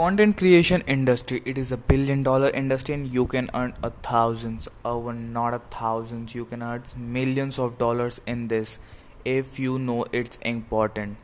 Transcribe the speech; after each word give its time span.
content 0.00 0.38
creation 0.40 0.82
industry 0.92 1.38
it 1.50 1.58
is 1.58 1.70
a 1.74 1.76
billion 1.76 2.22
dollar 2.26 2.48
industry 2.58 2.94
and 2.94 3.08
you 3.14 3.24
can 3.32 3.48
earn 3.52 3.72
a 3.88 3.90
thousands 4.06 4.66
or 4.90 5.12
not 5.12 5.56
a 5.56 5.58
thousands 5.74 6.34
you 6.34 6.44
can 6.52 6.62
earn 6.62 6.82
millions 7.16 7.58
of 7.64 7.76
dollars 7.82 8.18
in 8.34 8.46
this 8.52 8.78
if 9.24 9.58
you 9.58 9.78
know 9.78 10.06
it's 10.10 10.38
important. 10.52 11.18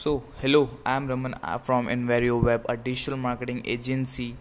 So 0.00 0.12
hello 0.42 0.60
i'm 0.84 1.06
raman 1.12 1.36
uh, 1.42 1.56
from 1.68 1.88
invario 1.94 2.36
web 2.48 2.66
a 2.68 2.76
digital 2.76 3.16
marketing 3.16 3.62
agency. 3.76 4.36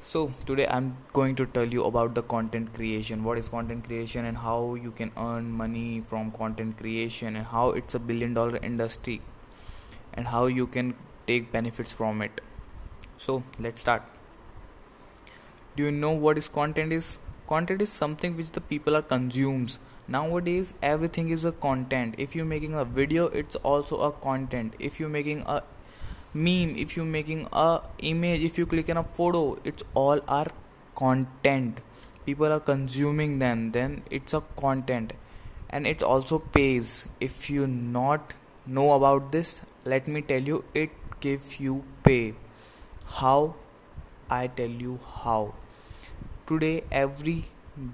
So 0.00 0.24
today 0.50 0.66
i'm 0.66 0.90
going 1.12 1.36
to 1.42 1.46
tell 1.46 1.78
you 1.78 1.84
about 1.84 2.16
the 2.16 2.26
content 2.34 2.74
creation. 2.80 3.22
What 3.22 3.38
is 3.44 3.48
content 3.48 3.84
creation 3.84 4.24
and 4.32 4.44
how 4.48 4.74
you 4.88 4.90
can 4.90 5.14
earn 5.28 5.48
money 5.62 6.02
from 6.10 6.34
content 6.42 6.76
creation 6.82 7.36
and 7.36 7.46
how 7.54 7.70
it's 7.70 8.02
a 8.02 8.04
billion 8.10 8.34
dollar 8.42 8.58
industry 8.72 9.20
and 10.12 10.26
how 10.34 10.46
you 10.46 10.66
can 10.66 10.94
take 11.26 11.52
benefits 11.52 11.92
from 11.92 12.22
it. 12.22 12.40
So 13.18 13.42
let's 13.58 13.80
start. 13.80 14.02
Do 15.76 15.84
you 15.84 15.90
know 15.90 16.10
what 16.10 16.38
is 16.38 16.48
content 16.48 16.92
is? 16.92 17.18
Content 17.46 17.82
is 17.82 17.90
something 17.90 18.36
which 18.36 18.50
the 18.50 18.60
people 18.60 18.96
are 18.96 19.02
consumes. 19.02 19.78
Nowadays 20.08 20.74
everything 20.82 21.30
is 21.30 21.44
a 21.44 21.52
content. 21.52 22.14
If 22.18 22.34
you're 22.34 22.44
making 22.44 22.74
a 22.74 22.84
video 22.84 23.26
it's 23.28 23.56
also 23.56 24.00
a 24.00 24.12
content. 24.12 24.74
If 24.78 24.98
you're 25.00 25.08
making 25.08 25.42
a 25.46 25.62
meme 26.34 26.74
if 26.76 26.96
you're 26.96 27.06
making 27.06 27.46
a 27.52 27.80
image 27.98 28.42
if 28.42 28.58
you 28.58 28.66
click 28.66 28.90
on 28.90 28.96
a 28.96 29.04
photo 29.04 29.58
it's 29.64 29.82
all 29.94 30.20
are 30.28 30.48
content. 30.94 31.80
People 32.26 32.52
are 32.52 32.60
consuming 32.60 33.38
them 33.38 33.72
then 33.72 34.02
it's 34.10 34.34
a 34.34 34.42
content. 34.56 35.12
And 35.70 35.86
it 35.86 36.02
also 36.02 36.38
pays. 36.38 37.06
If 37.20 37.48
you 37.48 37.66
not 37.66 38.34
know 38.66 38.92
about 38.92 39.32
this 39.32 39.60
let 39.84 40.06
me 40.08 40.22
tell 40.22 40.42
you 40.42 40.64
it 40.74 40.90
give 41.22 41.58
you 41.60 41.82
pay. 42.04 42.34
How? 43.18 43.54
I 44.28 44.46
tell 44.46 44.76
you 44.84 44.98
how. 45.24 45.54
Today 46.46 46.84
every 46.90 47.44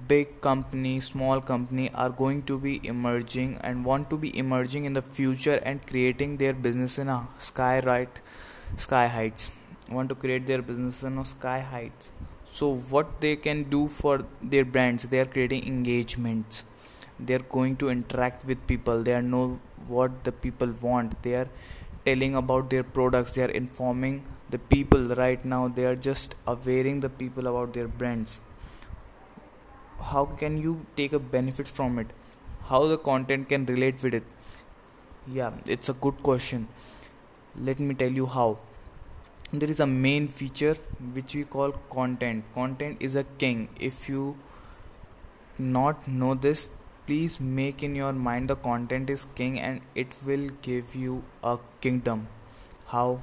big 0.09 0.41
company 0.41 1.01
small 1.01 1.41
company 1.41 1.89
are 1.95 2.11
going 2.11 2.43
to 2.43 2.59
be 2.59 2.81
emerging 2.93 3.57
and 3.63 3.85
want 3.85 4.11
to 4.11 4.17
be 4.17 4.37
emerging 4.37 4.85
in 4.85 4.95
the 4.95 5.03
future 5.19 5.61
and 5.63 5.87
creating 5.87 6.37
their 6.39 6.53
business 6.53 6.99
in 6.99 7.09
a 7.09 7.29
sky 7.39 7.81
right 7.81 8.21
sky 8.77 9.07
heights. 9.07 9.51
Want 9.91 10.09
to 10.09 10.15
create 10.15 10.47
their 10.47 10.63
business 10.63 11.03
in 11.03 11.19
a 11.19 11.25
sky 11.25 11.61
heights. 11.61 12.11
So 12.47 12.75
what 12.97 13.21
they 13.21 13.37
can 13.37 13.65
do 13.65 13.87
for 13.89 14.25
their 14.43 14.65
brands? 14.65 15.05
They 15.05 15.21
are 15.21 15.31
creating 15.37 15.67
engagements. 15.67 16.65
They 17.21 17.35
are 17.35 17.47
going 17.57 17.77
to 17.77 17.89
interact 17.89 18.45
with 18.45 18.67
people. 18.67 19.03
They 19.03 19.15
are 19.15 19.23
know 19.23 19.61
what 19.87 20.25
the 20.25 20.33
people 20.33 20.75
want. 20.83 21.23
They 21.23 21.35
are 21.35 21.49
telling 22.09 22.35
about 22.41 22.71
their 22.71 22.85
products 22.99 23.33
they 23.33 23.43
are 23.47 23.55
informing 23.63 24.23
the 24.51 24.59
people. 24.59 25.09
Right 25.23 25.45
now 25.45 25.63
they 25.69 25.85
are 25.85 25.97
just 25.97 26.37
awareing 26.47 27.01
the 27.01 27.11
people 27.23 27.47
about 27.47 27.75
their 27.75 27.89
brands. 27.89 28.39
How 30.13 30.25
can 30.25 30.63
you 30.63 30.87
take 30.97 31.13
a 31.13 31.19
benefit 31.19 31.69
from 31.69 31.99
it? 31.99 32.07
How 32.69 32.87
the 32.87 32.99
content 32.99 33.49
can 33.49 33.67
relate 33.67 34.03
with 34.03 34.15
it? 34.15 34.25
Yeah 35.27 35.53
it's 35.67 35.89
a 35.89 35.95
good 36.07 36.23
question. 36.23 36.69
Let 37.69 37.81
me 37.81 37.95
tell 37.95 38.11
you 38.23 38.27
how. 38.27 38.59
There 39.51 39.71
is 39.71 39.81
a 39.81 39.87
main 39.87 40.29
feature 40.29 40.77
which 41.15 41.35
we 41.35 41.45
call 41.45 41.73
content. 41.91 42.45
Content 42.55 42.99
is 43.01 43.17
a 43.17 43.25
king. 43.43 43.69
If 43.81 44.09
you 44.09 44.37
not 45.59 46.07
know 46.07 46.35
this 46.35 46.69
please 47.09 47.41
make 47.41 47.83
in 47.83 47.95
your 47.95 48.13
mind 48.13 48.51
the 48.53 48.55
content 48.65 49.09
is 49.13 49.23
king 49.37 49.59
and 49.59 50.01
it 50.01 50.15
will 50.27 50.49
give 50.61 50.95
you 50.95 51.23
a 51.43 51.57
kingdom. 51.81 52.27
How? 52.89 53.23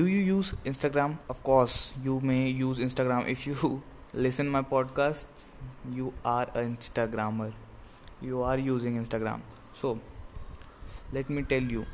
Do 0.00 0.06
you 0.06 0.18
use 0.18 0.52
instagram? 0.72 1.18
Of 1.28 1.44
course 1.44 1.92
you 2.02 2.18
may 2.30 2.48
use 2.48 2.80
instagram. 2.86 3.28
If 3.34 3.46
you 3.46 3.82
listen 4.26 4.48
my 4.48 4.62
podcast 4.62 5.26
you 5.98 6.12
are 6.24 6.48
an 6.54 6.76
instagrammer. 6.76 7.52
You 8.20 8.42
are 8.42 8.58
using 8.58 9.00
instagram. 9.04 9.42
So 9.74 10.00
let 11.12 11.30
me 11.30 11.44
tell 11.44 11.62
you 11.62 11.86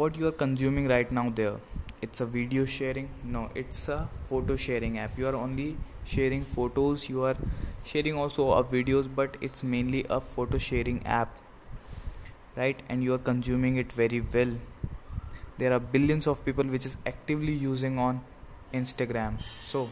what 0.00 0.18
you 0.18 0.26
are 0.26 0.36
consuming 0.44 0.88
right 0.88 1.12
now 1.12 1.30
there 1.30 1.60
it's 2.02 2.20
a 2.20 2.26
video 2.26 2.64
sharing? 2.64 3.08
No 3.22 3.50
it's 3.54 3.88
a 3.88 4.08
photo 4.28 4.56
sharing 4.56 4.98
app. 4.98 5.16
You 5.16 5.28
are 5.28 5.36
only 5.36 5.76
sharing 6.04 6.44
photos 6.44 7.08
you 7.08 7.22
are 7.22 7.36
sharing 7.84 8.16
also 8.16 8.50
of 8.50 8.70
videos 8.70 9.08
but 9.14 9.36
it's 9.40 9.62
mainly 9.62 10.04
a 10.10 10.20
photo 10.20 10.58
sharing 10.58 11.04
app 11.06 11.36
right? 12.56 12.82
And 12.88 13.02
you 13.02 13.14
are 13.14 13.18
consuming 13.18 13.76
it 13.76 13.92
very 13.92 14.20
well. 14.20 14.56
There 15.58 15.72
are 15.72 15.80
billions 15.80 16.26
of 16.26 16.44
people 16.44 16.64
which 16.64 16.86
is 16.86 16.96
actively 17.06 17.52
using 17.52 17.98
on 17.98 18.20
instagram. 18.72 19.40
So 19.40 19.88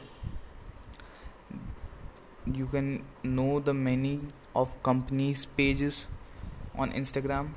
you 2.47 2.67
can 2.67 3.05
know 3.23 3.61
the 3.61 3.75
many 3.75 4.21
of 4.55 4.83
companies 4.83 5.47
pages 5.47 6.09
on 6.77 6.93
instagram. 6.93 7.51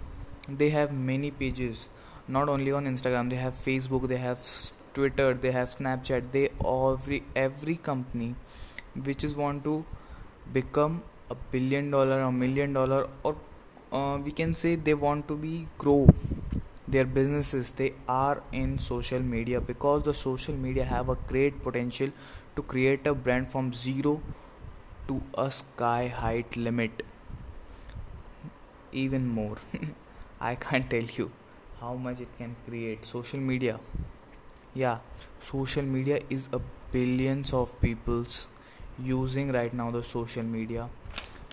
They 0.47 0.69
have 0.69 0.94
many 0.94 1.31
pages. 1.31 1.88
Not 2.28 2.50
only 2.50 2.72
on 2.72 2.85
instagram 2.85 3.29
they 3.29 3.35
have 3.35 3.53
facebook 3.53 4.07
they 4.07 4.17
have 4.17 4.40
twitter 4.94 5.34
they 5.34 5.52
have 5.52 5.69
snapchat. 5.72 6.31
They 6.31 6.50
every 6.63 7.23
every 7.35 7.75
company 7.75 8.35
which 9.03 9.23
is 9.23 9.35
want 9.35 9.63
to 9.63 9.85
become 10.53 11.01
a 11.29 11.35
billion 11.51 11.89
dollar 11.91 12.19
a 12.22 12.31
million 12.31 12.73
dollar 12.73 13.07
or 13.23 13.35
uh, 13.91 14.17
we 14.23 14.31
can 14.31 14.53
say 14.56 14.75
they 14.75 14.94
want 14.94 15.28
to 15.28 15.35
be 15.35 15.67
grow 15.78 16.07
their 16.88 17.06
businesses. 17.06 17.72
They 17.72 17.94
are 18.07 18.41
in 18.51 18.79
social 18.79 19.19
media 19.19 19.61
because 19.61 20.03
the 20.03 20.13
social 20.13 20.53
media 20.55 20.85
have 20.85 21.09
a 21.09 21.16
great 21.28 21.61
potential 21.63 22.09
to 22.55 22.61
create 22.63 23.07
a 23.07 23.13
brand 23.16 23.51
from 23.51 23.73
zero 23.73 24.22
to 25.07 25.22
a 25.38 25.51
sky 25.51 26.07
height 26.07 26.55
limit. 26.57 27.03
Even 28.91 29.28
more. 29.28 29.57
I 30.41 30.55
can't 30.55 30.89
tell 30.89 31.03
you 31.03 31.31
how 31.79 31.94
much 31.95 32.19
it 32.22 32.29
can 32.38 32.55
create. 32.67 33.05
Social 33.05 33.39
media. 33.39 33.79
Yeah. 34.73 35.00
Social 35.39 35.84
media 35.84 36.19
is 36.29 36.50
a 36.53 36.61
billions 36.91 37.53
of 37.53 37.79
people's 37.81 38.47
using 39.03 39.51
right 39.51 39.73
now 39.73 39.91
the 39.91 40.03
social 40.03 40.44
media. 40.44 40.89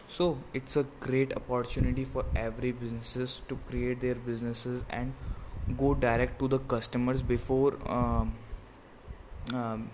So 0.08 0.38
it's 0.52 0.76
a 0.76 0.84
great 1.00 1.34
opportunity 1.36 2.04
for 2.04 2.24
every 2.36 2.72
businesses 2.72 3.40
to 3.48 3.58
create 3.68 4.00
their 4.00 4.14
businesses 4.14 4.84
and 4.90 5.14
go 5.78 5.94
direct 5.94 6.38
to 6.40 6.48
the 6.48 6.58
customers 6.58 7.22
before 7.22 7.78
um, 7.86 8.34
um, 9.54 9.90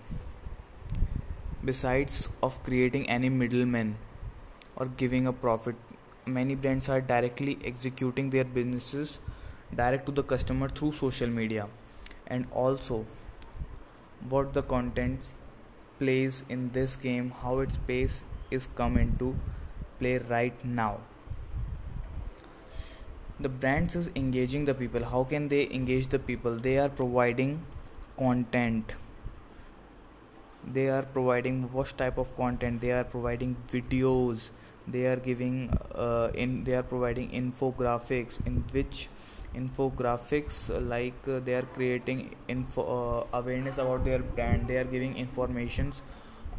besides 1.64 2.28
of 2.42 2.62
creating 2.64 3.08
any 3.08 3.28
middlemen 3.28 3.96
or 4.76 4.86
giving 4.86 5.26
a 5.26 5.32
profit. 5.32 5.76
Many 6.26 6.54
brands 6.54 6.88
are 6.88 7.00
directly 7.00 7.58
executing 7.64 8.30
their 8.30 8.44
businesses 8.44 9.20
direct 9.74 10.06
to 10.06 10.12
the 10.12 10.22
customer 10.22 10.68
through 10.68 10.92
social 10.92 11.28
media. 11.28 11.68
And 12.26 12.46
also 12.52 13.06
what 14.28 14.52
the 14.52 14.62
contents 14.62 15.30
plays 15.98 16.44
in 16.48 16.70
this 16.72 16.96
game 16.96 17.32
how 17.42 17.58
its 17.60 17.76
pace 17.86 18.22
is 18.50 18.68
come 18.74 18.96
into 18.96 19.36
play 19.98 20.18
right 20.18 20.64
now. 20.64 20.98
The 23.40 23.48
brands 23.48 23.94
is 23.94 24.10
engaging 24.16 24.64
the 24.64 24.74
people. 24.74 25.04
How 25.04 25.24
can 25.24 25.48
they 25.48 25.68
engage 25.70 26.08
the 26.08 26.18
people? 26.18 26.56
They 26.56 26.78
are 26.78 26.88
providing 26.88 27.64
content. 28.16 28.92
They 30.66 30.88
are 30.88 31.02
providing 31.02 31.72
what 31.72 31.96
type 31.96 32.18
of 32.18 32.34
content? 32.36 32.80
They 32.80 32.90
are 32.90 33.04
providing 33.04 33.56
videos. 33.72 34.50
They 34.88 35.06
are 35.06 35.16
giving 35.16 35.70
uh, 35.94 36.30
in 36.34 36.64
they 36.64 36.74
are 36.74 36.82
providing 36.82 37.30
infographics 37.30 38.44
in 38.46 38.64
which 38.72 39.08
infographics 39.54 40.70
uh, 40.70 40.80
like 40.80 41.26
uh, 41.28 41.40
they 41.40 41.54
are 41.54 41.66
creating 41.76 42.34
info 42.48 42.82
uh, 43.32 43.36
awareness 43.38 43.78
about 43.78 44.04
their 44.04 44.18
brand. 44.20 44.68
They 44.68 44.76
are 44.76 44.84
giving 44.84 45.16
informations 45.16 46.02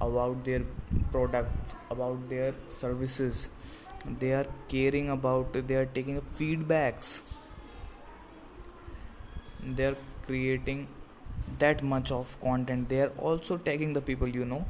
about 0.01 0.43
their 0.45 0.61
product 1.11 1.75
about 1.91 2.29
their 2.29 2.53
services. 2.69 3.49
They 4.19 4.33
are 4.33 4.47
caring 4.67 5.09
about 5.09 5.53
they 5.53 5.75
are 5.75 5.85
taking 5.85 6.21
feedbacks. 6.37 7.21
They 9.63 9.85
are 9.85 9.97
creating 10.25 10.87
that 11.59 11.83
much 11.83 12.11
of 12.11 12.39
content. 12.41 12.89
They 12.89 13.01
are 13.01 13.11
also 13.17 13.57
tagging 13.57 13.93
the 13.93 14.01
people 14.01 14.27
you 14.27 14.45
know. 14.45 14.65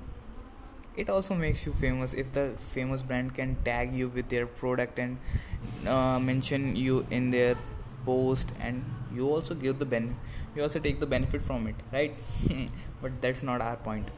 It 0.98 1.10
also 1.10 1.36
makes 1.36 1.66
you 1.66 1.74
famous. 1.74 2.14
If 2.14 2.34
the 2.34 2.56
famous 2.74 3.02
brand 3.02 3.36
can 3.36 3.56
tag 3.64 3.94
you 3.94 4.10
with 4.10 4.30
their 4.30 4.46
product 4.46 5.00
and 5.00 5.18
uh, 5.88 6.20
mention 6.20 6.76
you 6.76 7.06
in 7.10 7.30
their 7.32 7.56
post 8.06 8.52
and 8.60 8.84
you 9.14 9.28
also 9.28 9.56
give 9.56 9.80
the 9.80 9.86
ben 9.86 10.16
you 10.56 10.64
also 10.64 10.80
take 10.80 11.00
the 11.00 11.06
benefit 11.06 11.44
from 11.44 11.68
it 11.68 11.76
right? 11.92 12.16
But 13.02 13.22
that's 13.22 13.44
not 13.44 13.62
our 13.62 13.78
point. 13.78 14.10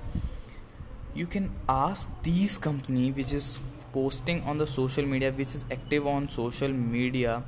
You 1.13 1.27
can 1.27 1.51
ask 1.69 2.09
these 2.23 2.57
company 2.57 3.11
which 3.11 3.31
is 3.31 3.59
posting 3.93 4.41
on 4.43 4.57
the 4.57 4.67
social 4.67 5.05
media 5.05 5.31
which 5.31 5.53
is 5.53 5.65
active 5.71 6.07
on 6.07 6.29
social 6.29 6.69
media 6.69 7.43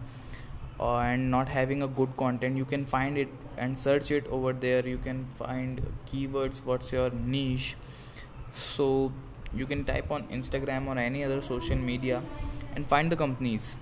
uh, 0.80 0.98
and 0.98 1.32
not 1.32 1.48
having 1.48 1.82
a 1.82 1.88
good 1.88 2.16
content 2.18 2.58
you 2.58 2.66
can 2.66 2.86
find 2.86 3.18
it 3.18 3.30
and 3.58 3.80
search 3.80 4.12
it 4.12 4.28
over 4.28 4.54
there. 4.54 4.88
You 4.88 4.98
can 4.98 5.26
find 5.36 5.82
keywords 6.12 6.64
what's 6.66 6.92
your 6.92 7.10
niche. 7.10 7.76
So 8.52 9.12
you 9.54 9.66
can 9.66 9.84
type 9.86 10.10
on 10.12 10.24
instagram 10.38 10.88
or 10.88 10.98
any 10.98 11.24
other 11.24 11.42
social 11.42 11.78
media 11.78 12.22
and 12.76 12.88
find 12.88 13.12
the 13.12 13.16
companies 13.16 13.76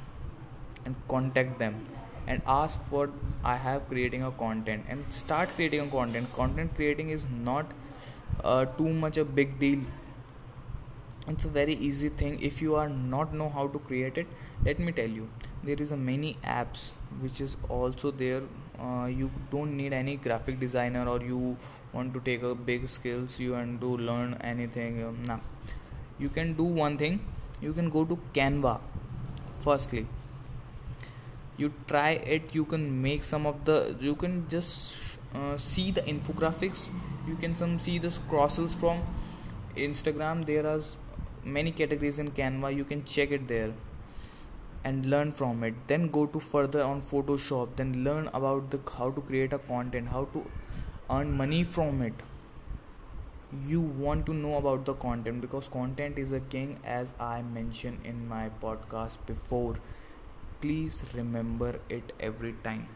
and 0.85 0.95
contact 1.07 1.59
them 1.59 1.85
and 2.27 2.41
ask 2.45 2.79
what 2.91 3.09
i 3.43 3.55
have 3.55 3.87
creating 3.87 4.23
a 4.23 4.31
content 4.31 4.85
and 4.87 5.05
start 5.09 5.49
creating 5.55 5.81
a 5.81 5.87
content. 5.87 6.31
Content 6.33 6.75
creating 6.75 7.09
is 7.09 7.25
not 7.29 7.65
uh, 8.43 8.65
too 8.65 8.89
much 8.89 9.17
a 9.17 9.25
big 9.25 9.59
deal. 9.59 9.79
It's 11.27 11.45
a 11.45 11.49
very 11.49 11.73
easy 11.73 12.09
thing. 12.09 12.41
If 12.41 12.61
you 12.61 12.75
are 12.75 12.89
not 12.89 13.33
know 13.33 13.49
how 13.49 13.67
to 13.67 13.79
create 13.79 14.17
it 14.17 14.27
let 14.63 14.79
me 14.79 14.91
tell 14.91 15.07
you 15.09 15.27
there 15.63 15.79
is 15.79 15.91
a 15.91 15.97
many 15.97 16.37
apps 16.43 16.91
which 17.19 17.41
is 17.41 17.57
also 17.69 18.11
there. 18.11 18.43
Uh, 18.79 19.05
you 19.05 19.29
don't 19.51 19.77
need 19.77 19.93
any 19.93 20.15
graphic 20.15 20.59
designer 20.59 21.07
or 21.07 21.21
you 21.21 21.55
want 21.93 22.13
to 22.13 22.19
take 22.21 22.41
a 22.41 22.55
big 22.55 22.87
skills 22.89 23.39
you 23.39 23.51
want 23.51 23.79
to 23.79 23.97
learn 23.97 24.35
anything 24.41 25.03
um, 25.03 25.23
nah. 25.25 25.37
you 26.17 26.29
can 26.29 26.53
do 26.53 26.63
one 26.63 26.97
thing. 26.97 27.19
You 27.61 27.73
can 27.73 27.91
go 27.91 28.05
to 28.05 28.17
canva 28.33 28.79
firstly 29.59 30.07
you 31.61 31.71
try 31.87 32.11
it 32.35 32.53
you 32.59 32.65
can 32.73 32.85
make 33.01 33.23
some 33.23 33.45
of 33.45 33.63
the 33.65 33.77
you 33.99 34.15
can 34.15 34.35
just 34.49 35.11
uh, 35.33 35.57
see 35.57 35.91
the 35.91 36.01
infographics. 36.01 36.89
You 37.27 37.35
can 37.35 37.55
some 37.55 37.79
see 37.79 37.97
the 37.99 38.09
carousels 38.09 38.71
from 38.71 39.01
instagram. 39.75 40.45
There 40.45 40.67
are 40.67 40.81
many 41.43 41.71
categories 41.71 42.19
in 42.19 42.31
canva. 42.31 42.75
You 42.75 42.83
can 42.83 43.03
check 43.03 43.31
it 43.31 43.47
there 43.47 43.71
and 44.83 45.05
learn 45.05 45.31
from 45.31 45.63
it. 45.63 45.75
Then 45.87 46.09
go 46.09 46.25
to 46.25 46.39
further 46.39 46.83
on 46.83 47.01
photoshop. 47.01 47.75
Then 47.77 48.03
learn 48.03 48.29
about 48.33 48.71
the 48.71 48.79
how 48.97 49.11
to 49.11 49.21
create 49.21 49.53
a 49.53 49.59
content 49.59 50.09
how 50.09 50.25
to 50.33 50.45
earn 51.09 51.31
money 51.31 51.63
from 51.63 52.01
it. 52.01 52.13
You 53.67 53.81
want 53.81 54.25
to 54.27 54.33
know 54.33 54.55
about 54.55 54.85
the 54.85 54.93
content 54.93 55.41
because 55.41 55.67
content 55.67 56.17
is 56.17 56.31
a 56.31 56.39
king 56.39 56.79
as 56.85 57.13
i 57.19 57.41
mentioned 57.41 57.99
in 58.11 58.21
my 58.29 58.43
podcast 58.61 59.17
before 59.25 59.75
please 60.61 61.03
remember 61.13 61.79
it 61.89 62.13
every 62.19 62.53
time. 62.63 62.87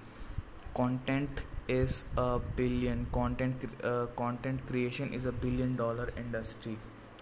Content 0.76 1.42
is 1.68 2.04
a 2.16 2.40
billion 2.56 3.08
content 3.12 3.56
uh, 3.84 4.06
content 4.16 4.66
creation 4.68 5.14
is 5.14 5.26
a 5.26 5.32
billion 5.32 5.76
dollar 5.76 6.10
industry. 6.18 6.78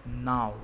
Now 0.06 0.56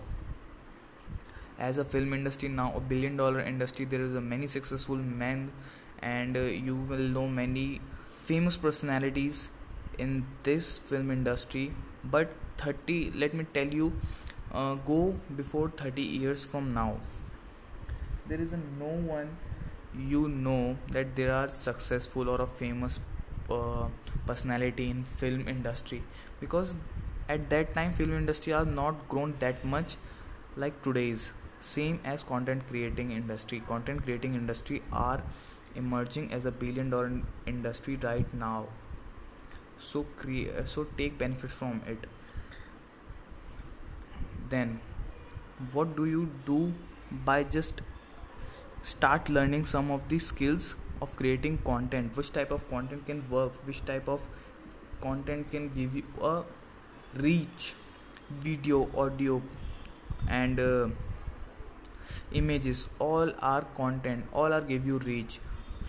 as 1.58 1.78
a 1.78 1.86
film 1.86 2.14
industry 2.14 2.50
now 2.50 2.74
a 2.76 2.80
billion 2.80 3.18
dollar 3.18 3.40
industry 3.42 3.86
there 3.86 4.02
is 4.02 4.14
a 4.16 4.22
many 4.22 4.48
successful 4.48 4.96
men 4.96 5.52
and 6.02 6.38
uh, 6.38 6.42
you 6.42 6.76
will 6.76 7.08
know 7.18 7.28
many 7.28 7.82
famous 8.24 8.58
personalities 8.58 9.50
in 9.98 10.26
this 10.44 10.78
film 10.78 11.12
industry. 11.12 11.74
But 12.04 12.32
30 12.58 13.12
let 13.12 13.34
me 13.34 13.46
tell 13.54 13.68
you 13.68 13.94
uh, 14.54 14.76
go 14.76 15.16
before 15.36 15.70
30 15.70 16.02
years 16.02 16.44
from 16.44 16.74
now. 16.74 16.98
There 18.28 18.42
is 18.42 18.54
a 18.54 18.60
no 18.80 18.92
one 19.14 19.38
you 19.98 20.28
know 20.28 20.78
that 20.92 21.16
there 21.16 21.34
are 21.34 21.50
successful 21.50 22.30
or 22.30 22.42
a 22.42 22.48
famous 22.48 23.00
uh, 23.50 23.88
personality 24.26 24.90
in 24.90 25.04
film 25.04 25.48
industry. 25.48 26.04
Because 26.40 26.76
at 27.28 27.50
that 27.50 27.74
time 27.74 27.94
film 27.94 28.14
industry 28.16 28.54
are 28.54 28.66
not 28.66 29.08
grown 29.08 29.36
that 29.40 29.64
much 29.66 29.96
like 30.56 30.82
today's. 30.84 31.34
Same 31.62 32.00
as 32.06 32.24
content 32.24 32.68
creating 32.70 33.12
industry. 33.12 33.62
Content 33.68 34.04
creating 34.04 34.34
industry 34.36 34.82
are 34.92 35.22
emerging 35.76 36.32
as 36.34 36.46
a 36.46 36.52
billion 36.52 36.90
dollar 36.90 37.22
industry 37.46 37.98
right 37.98 38.34
now. 38.34 38.68
So 39.80 40.04
create 40.16 40.68
so 40.68 40.84
take 40.96 41.18
benefit 41.18 41.50
from 41.50 41.82
it. 41.88 42.06
Then 44.50 44.80
what 45.74 45.96
do 45.96 46.06
you 46.06 46.30
do 46.46 46.74
by 47.26 47.44
just 47.44 47.82
start 48.90 49.30
learning 49.30 49.66
some 49.66 49.92
of 49.92 50.08
the 50.10 50.18
skills 50.20 50.76
of 51.02 51.16
creating 51.16 51.58
content. 51.66 52.16
Which 52.18 52.32
type 52.34 52.52
of 52.52 52.68
content 52.70 53.06
can 53.06 53.30
work? 53.30 53.54
Which 53.66 53.86
type 53.86 54.08
of 54.08 54.22
content 55.02 55.52
can 55.52 55.70
give 55.76 55.96
you 55.96 56.04
a 56.22 56.44
reach? 57.16 57.74
Video 58.30 58.90
audio 58.96 59.42
and 60.28 60.60
uh, 60.60 60.88
images. 62.32 62.88
All 63.00 63.32
are 63.40 63.62
content. 63.82 64.26
All 64.34 64.54
are 64.54 64.62
give 64.62 64.86
you 64.86 65.00
reach. 65.00 65.40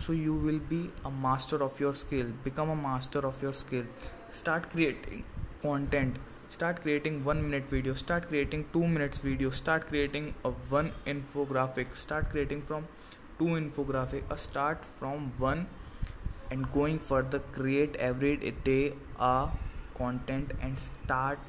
So 0.05 0.13
you 0.13 0.33
will 0.33 0.59
be 0.59 0.89
a 1.05 1.11
master 1.11 1.63
of 1.63 1.79
your 1.79 1.93
skill. 1.93 2.27
Become 2.43 2.69
a 2.69 2.75
master 2.75 3.19
of 3.19 3.41
your 3.41 3.53
skill. 3.53 3.85
Start 4.31 4.71
creating 4.71 5.23
content 5.61 6.17
start 6.51 6.81
creating 6.81 7.23
1 7.23 7.41
minute 7.43 7.69
video. 7.69 7.93
Start 7.93 8.27
creating 8.27 8.65
2 8.73 8.87
minutes 8.95 9.19
video. 9.19 9.49
Start 9.49 9.87
creating 9.87 10.33
a 10.43 10.51
one 10.75 10.91
infographic. 11.13 11.95
Start 11.95 12.29
creating 12.29 12.61
from 12.71 12.87
two 13.39 13.51
infographic. 13.61 14.29
A 14.29 14.37
start 14.37 14.83
from 14.99 15.31
one 15.37 15.67
and 16.49 16.71
going 16.73 16.99
further. 16.99 17.39
Create 17.59 17.95
every 17.95 18.35
day 18.65 18.93
a 19.17 19.47
content 19.95 20.51
and 20.61 20.77
start 20.87 21.39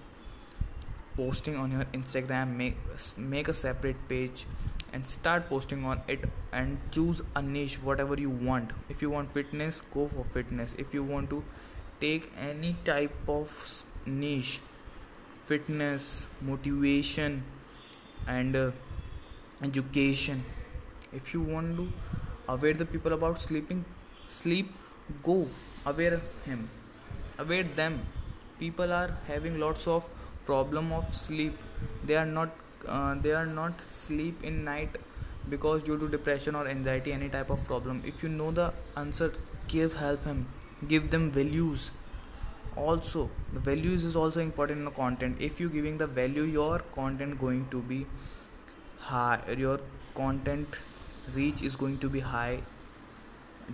posting 1.16 1.56
on 1.56 1.72
your 1.72 1.84
instagram. 2.00 2.56
Make 2.62 2.76
make 3.34 3.48
a 3.48 3.58
separate 3.64 4.08
page 4.08 4.46
and 4.92 5.08
start 5.08 5.48
posting 5.48 5.84
on 5.84 6.02
it 6.06 6.26
and 6.52 6.78
choose 6.96 7.22
a 7.34 7.42
niche 7.42 7.78
whatever 7.90 8.20
you 8.24 8.30
want. 8.30 8.70
If 8.88 9.02
you 9.02 9.10
want 9.18 9.34
fitness 9.34 9.82
go 9.94 10.08
for 10.16 10.24
fitness. 10.40 10.76
If 10.86 10.94
you 10.94 11.02
want 11.14 11.30
to 11.30 11.44
take 12.00 12.30
any 12.50 12.76
type 12.84 13.32
of 13.40 13.84
niche 14.06 14.60
fitness 15.46 16.26
motivation 16.40 17.42
and 18.26 18.56
uh, 18.56 18.70
education. 19.62 20.44
If 21.12 21.34
you 21.34 21.40
want 21.40 21.76
to 21.76 21.88
aware 22.48 22.74
the 22.74 22.84
people 22.84 23.12
about 23.12 23.40
sleeping 23.40 23.84
sleep 24.28 24.72
go 25.22 25.48
aware 25.86 26.20
him. 26.44 26.68
Aware 27.38 27.64
them. 27.64 28.00
People 28.58 28.92
are 28.92 29.16
having 29.26 29.58
lots 29.58 29.86
of 29.86 30.08
problem 30.46 30.92
of 30.92 31.14
sleep. 31.14 31.58
They 32.04 32.16
are 32.16 32.26
not 32.26 32.50
uh, 32.86 33.14
they 33.14 33.32
are 33.32 33.46
not 33.46 33.80
sleep 33.88 34.42
in 34.42 34.64
night 34.64 34.96
because 35.48 35.82
due 35.82 35.98
to 35.98 36.08
depression 36.08 36.54
or 36.54 36.66
anxiety 36.66 37.12
any 37.12 37.28
type 37.28 37.50
of 37.50 37.64
problem. 37.64 38.02
If 38.06 38.22
you 38.22 38.28
know 38.28 38.50
the 38.50 38.72
answer 38.96 39.32
give 39.68 39.94
help 39.94 40.24
him. 40.24 40.46
Give 40.88 41.10
them 41.10 41.30
values 41.30 41.90
also 42.76 43.30
the 43.52 43.60
values 43.60 44.04
is 44.04 44.16
also 44.16 44.40
important 44.40 44.78
in 44.80 44.84
the 44.84 44.90
content. 44.90 45.36
If 45.40 45.60
you 45.60 45.68
giving 45.68 45.98
the 45.98 46.06
value 46.06 46.42
your 46.42 46.78
content 46.94 47.40
going 47.40 47.68
to 47.70 47.80
be 47.80 48.06
high 48.98 49.40
your 49.58 49.80
content 50.14 50.76
reach 51.34 51.62
is 51.62 51.76
going 51.76 51.98
to 51.98 52.08
be 52.08 52.20
high 52.20 52.60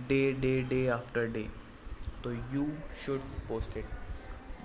day 0.07 0.33
day 0.33 0.61
day 0.61 0.89
after 0.89 1.27
day. 1.27 1.49
So 2.23 2.35
you 2.53 2.77
should 3.03 3.21
post 3.47 3.75
it. 3.75 3.85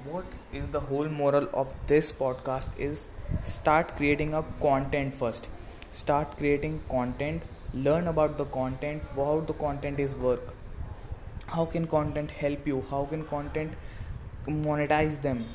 What 0.04 0.24
is 0.52 0.68
the 0.68 0.80
whole 0.80 1.08
moral 1.08 1.48
of 1.52 1.72
this 1.86 2.12
podcast 2.12 2.78
is 2.78 3.08
start 3.42 3.96
creating 3.96 4.34
a 4.34 4.42
content 4.60 5.14
first. 5.14 5.48
Start 5.90 6.36
creating 6.36 6.80
content. 6.90 7.42
Learn 7.72 8.08
about 8.08 8.38
the 8.38 8.44
content 8.44 9.02
how 9.16 9.40
the 9.40 9.54
content 9.54 10.00
is 10.00 10.16
work. 10.16 10.54
How 11.46 11.64
can 11.64 11.86
content 11.86 12.30
help 12.30 12.66
you? 12.66 12.84
How 12.90 13.04
can 13.04 13.24
content 13.24 13.72
monetize 14.46 15.20
them. 15.22 15.46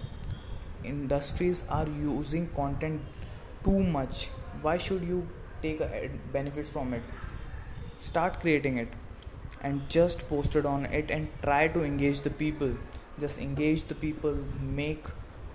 Industries 0.84 1.64
are 1.70 1.88
using 1.88 2.48
content 2.50 3.02
too 3.64 3.80
much. 3.84 4.28
Why 4.62 4.78
should 4.78 5.04
you 5.04 5.28
take 5.62 5.82
benefits 6.32 6.70
from 6.70 6.94
it? 6.94 7.04
Start 8.00 8.40
creating 8.40 8.78
it 8.78 8.88
and 9.62 9.90
just 9.90 10.28
post 10.30 10.56
it 10.56 10.66
on 10.66 10.86
it 10.86 11.12
and 11.12 11.28
try 11.42 11.68
to 11.68 11.84
engage 11.84 12.22
the 12.22 12.30
people. 12.30 12.76
Just 13.20 13.40
engage 13.40 13.84
the 13.84 13.96
people 13.96 14.38
make 14.62 15.06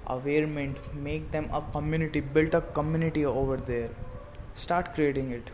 awareness 0.07 0.77
make 0.95 1.31
them 1.31 1.49
a 1.51 1.63
community 1.73 2.21
build 2.21 2.55
a 2.55 2.61
community 2.61 3.25
over 3.25 3.57
there. 3.57 3.89
Start 4.53 4.95
creating 4.95 5.31
it 5.31 5.51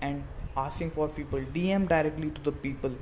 and 0.00 0.24
asking 0.56 0.90
for 0.90 1.08
people. 1.08 1.40
Dm 1.40 1.88
directly 1.88 2.30
to 2.30 2.42
the 2.42 2.52
people 2.52 2.92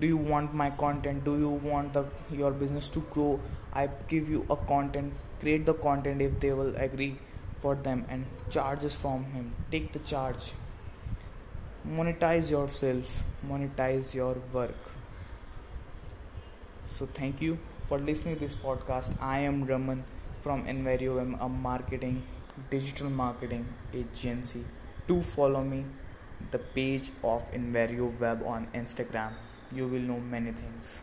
do 0.00 0.06
you 0.06 0.16
want 0.16 0.54
my 0.54 0.70
content 0.82 1.24
do 1.24 1.38
you 1.38 1.50
want 1.70 1.92
the 1.92 2.04
your 2.42 2.50
business 2.50 2.88
to 2.88 3.00
grow 3.16 3.30
i 3.72 3.88
give 4.12 4.28
you 4.28 4.44
a 4.50 4.56
content 4.72 5.12
create 5.40 5.66
the 5.66 5.74
content 5.74 6.22
if 6.28 6.38
they 6.40 6.52
will 6.52 6.74
agree 6.76 7.14
for 7.60 7.74
them 7.74 8.04
and 8.08 8.26
charges 8.50 8.96
from 8.96 9.24
him 9.36 9.52
take 9.70 9.92
the 9.92 10.04
charge 10.12 10.52
monetize 11.98 12.50
yourself 12.50 13.22
monetize 13.50 14.14
your 14.14 14.36
work 14.52 14.94
so 16.98 17.06
thank 17.14 17.40
you 17.40 17.58
for 17.88 17.98
listening 17.98 18.34
to 18.34 18.40
this 18.40 18.54
podcast. 18.54 19.16
I 19.20 19.38
am 19.38 19.64
Raman 19.64 20.04
from 20.42 20.66
Envarium, 20.66 21.36
a 21.40 21.48
marketing 21.48 22.22
digital 22.70 23.08
marketing 23.08 23.66
agency. 23.94 24.64
Do 25.06 25.22
follow 25.22 25.62
me 25.64 25.84
the 26.50 26.58
page 26.58 27.10
of 27.22 27.50
Inverio 27.52 28.18
Web 28.20 28.42
on 28.44 28.66
Instagram. 28.74 29.32
You 29.74 29.86
will 29.86 30.00
know 30.00 30.18
many 30.18 30.52
things. 30.52 31.02